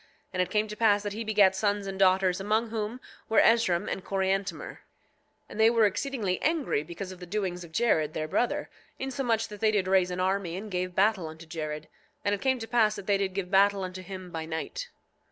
And 0.33 0.41
it 0.41 0.49
came 0.49 0.67
to 0.67 0.75
pass 0.75 1.03
that 1.03 1.13
he 1.13 1.23
begat 1.23 1.55
sons 1.55 1.85
and 1.85 1.99
daughters 1.99 2.39
among 2.41 2.71
whom 2.71 2.99
were 3.29 3.39
Esrom 3.39 3.87
and 3.87 4.03
Coriantumr; 4.03 4.77
8:5 4.79 4.79
And 5.47 5.59
they 5.59 5.69
were 5.69 5.85
exceedingly 5.85 6.41
angry 6.41 6.81
because 6.81 7.11
of 7.11 7.19
the 7.19 7.27
doings 7.27 7.63
of 7.63 7.71
Jared 7.71 8.15
their 8.15 8.27
brother, 8.27 8.71
insomuch 8.97 9.47
that 9.49 9.59
they 9.59 9.69
did 9.69 9.87
raise 9.87 10.09
an 10.09 10.19
army 10.19 10.55
and 10.55 10.71
gave 10.71 10.95
battle 10.95 11.27
unto 11.27 11.45
Jared. 11.45 11.87
And 12.25 12.33
it 12.33 12.41
came 12.41 12.57
to 12.57 12.67
pass 12.67 12.95
that 12.95 13.05
they 13.05 13.19
did 13.19 13.35
give 13.35 13.51
battle 13.51 13.83
unto 13.83 14.01
him 14.01 14.31
by 14.31 14.45
night. 14.47 14.89